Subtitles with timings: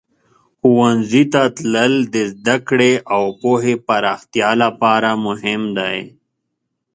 [0.59, 5.97] ښوونځي ته تلل د زده کړې او پوهې پراختیا لپاره مهم دی.